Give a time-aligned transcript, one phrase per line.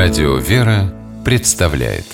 [0.00, 2.04] Радио «Вера» представляет.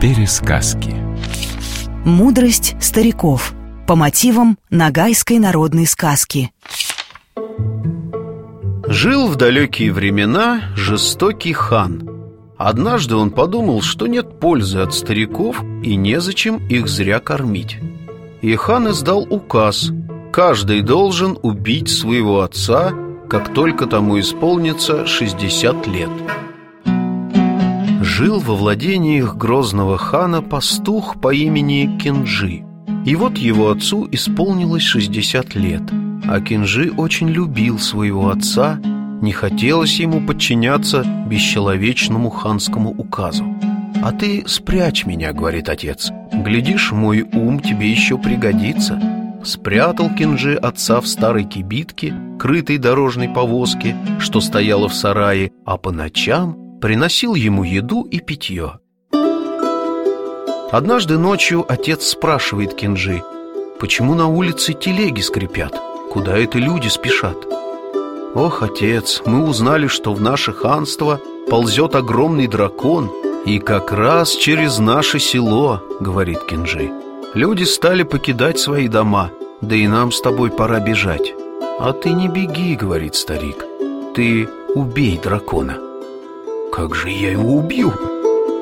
[0.00, 0.94] Пересказки.
[2.04, 3.52] Мудрость стариков.
[3.88, 6.52] По мотивам нагайской народной сказки.
[8.86, 12.08] Жил в далекие времена жестокий хан.
[12.56, 17.76] Однажды он подумал, что нет пользы от стариков И незачем их зря кормить.
[18.40, 19.90] И хан издал указ
[20.38, 22.92] Каждый должен убить своего отца,
[23.28, 26.10] как только тому исполнится 60 лет.
[28.02, 32.62] Жил во владениях грозного хана пастух по имени Кинжи
[33.04, 35.82] И вот его отцу исполнилось 60 лет
[36.28, 38.78] А Кинжи очень любил своего отца
[39.20, 43.44] Не хотелось ему подчиняться бесчеловечному ханскому указу.
[44.04, 51.00] «А ты спрячь меня»,— говорит отец «Глядишь, мой ум тебе еще пригодится» спрятал Кинжи отца
[51.00, 57.64] в старой кибитке, крытой дорожной повозке, что стояла в сарае, а по ночам приносил ему
[57.64, 58.80] еду и питье.
[60.70, 63.22] Однажды ночью отец спрашивает Кинжи,
[63.80, 65.74] почему на улице телеги скрипят,
[66.12, 67.36] куда это люди спешат.
[68.34, 73.10] «Ох, отец, мы узнали, что в наше ханство ползет огромный дракон,
[73.46, 76.92] и как раз через наше село»,— говорит Кинжи.
[77.34, 81.34] Люди стали покидать свои дома, да и нам с тобой пора бежать.
[81.78, 83.66] А ты не беги, говорит старик.
[84.14, 85.76] Ты убей дракона.
[86.72, 87.92] Как же я его убью?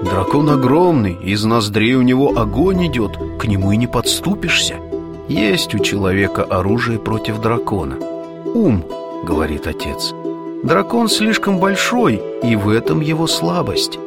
[0.02, 4.74] Дракон огромный, из ноздрей у него огонь идет, к нему и не подступишься.
[5.28, 7.96] Есть у человека оружие против дракона.
[8.52, 8.84] Ум,
[9.24, 10.12] говорит отец.
[10.64, 13.98] Дракон слишком большой, и в этом его слабость.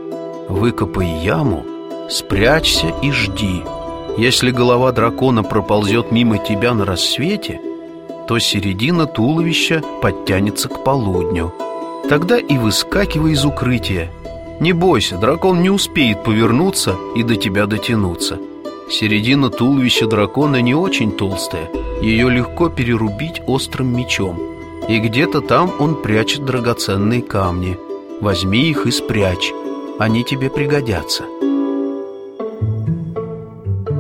[0.50, 1.66] Выкопай яму,
[2.10, 3.64] спрячься и жди,
[4.20, 7.62] если голова дракона проползет мимо тебя на рассвете,
[8.28, 11.54] то середина туловища подтянется к полудню.
[12.10, 14.12] Тогда и выскакивай из укрытия.
[14.60, 18.38] Не бойся, дракон не успеет повернуться и до тебя дотянуться.
[18.92, 21.70] Середина туловища дракона не очень толстая,
[22.02, 24.38] ее легко перерубить острым мечом.
[24.90, 27.78] И где-то там он прячет драгоценные камни.
[28.20, 29.54] Возьми их и спрячь,
[29.98, 31.24] они тебе пригодятся.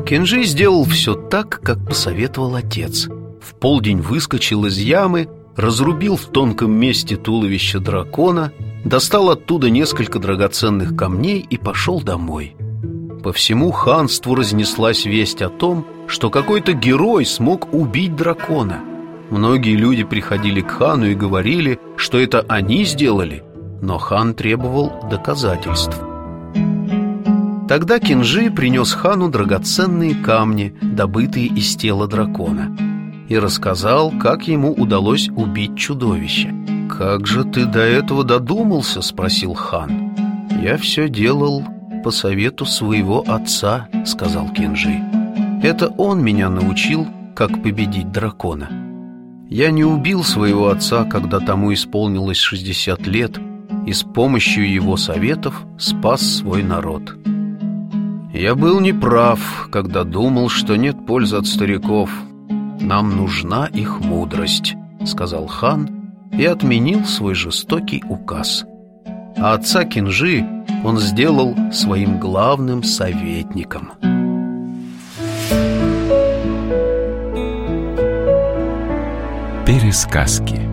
[0.09, 3.07] Кенжи сделал все так, как посоветовал отец.
[3.39, 8.51] В полдень выскочил из ямы, разрубил в тонком месте туловище дракона,
[8.83, 12.55] достал оттуда несколько драгоценных камней и пошел домой.
[13.23, 18.79] По всему ханству разнеслась весть о том, что какой-то герой смог убить дракона.
[19.29, 23.43] Многие люди приходили к хану и говорили, что это они сделали,
[23.83, 26.08] но хан требовал доказательств.
[27.69, 32.75] Тогда Кинжи принес хану драгоценные камни, добытые из тела дракона,
[33.27, 36.51] и рассказал, как ему удалось убить чудовище.
[36.89, 40.15] «Как же ты до этого додумался?»– спросил хан.
[40.63, 41.63] «Я все делал
[42.03, 44.99] по совету своего отца»,– сказал Кинжи.
[45.61, 48.67] «Это он меня научил, как победить дракона.
[49.47, 53.39] Я не убил своего отца, когда тому исполнилось 60 лет,
[53.85, 57.08] и с помощью его советов спас свой народ».
[58.39, 62.09] Я был неправ, когда думал, что нет пользы от стариков.
[62.79, 68.63] Нам нужна их мудрость, сказал хан и отменил свой жестокий указ.
[69.35, 70.45] А отца Кинжи
[70.85, 73.91] он сделал своим главным советником.
[79.65, 80.68] Пересказки